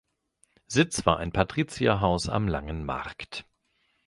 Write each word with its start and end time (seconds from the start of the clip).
Sitz 0.65 1.05
war 1.05 1.17
ein 1.17 1.31
Patrizierhaus 1.31 2.27
am 2.27 2.47
Langen 2.47 2.85
Markt. 2.85 3.45